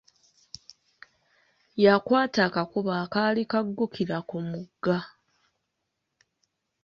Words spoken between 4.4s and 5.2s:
mugga.